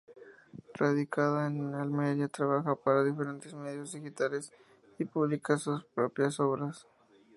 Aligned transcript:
Radicada 0.73 1.45
en 1.45 1.75
Almería 1.75 2.27
trabaja 2.27 2.75
para 2.75 3.03
diferentes 3.03 3.53
medios 3.53 3.93
digitales 3.93 4.51
y 4.97 5.05
publica 5.05 5.59
sus 5.59 5.83
propias 5.93 6.39
obras. 6.39 6.87